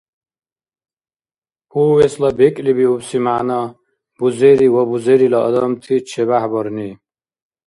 [1.71, 3.61] Повестла бекӀлибиубси мягӀна–
[4.17, 6.89] бузери ва бузерила адамти чебяхӀбарни.